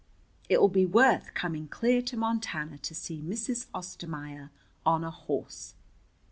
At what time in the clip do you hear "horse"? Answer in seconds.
5.11-5.75